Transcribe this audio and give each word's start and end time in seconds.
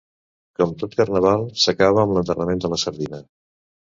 Com 0.59 0.71
tot 0.83 0.95
Carnaval, 1.01 1.45
s'acaba 1.63 2.01
amb 2.05 2.15
l'enterrament 2.15 2.65
de 2.65 2.73
la 2.73 2.81
sardina. 2.85 3.21